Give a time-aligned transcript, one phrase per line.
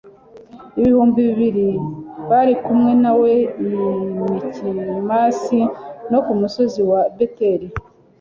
[0.79, 1.67] ibihumbi bibiri
[2.29, 3.33] bari kumwe na we
[3.67, 3.69] i
[4.31, 5.61] mikimasi
[6.11, 7.67] no ku musozi wa beteli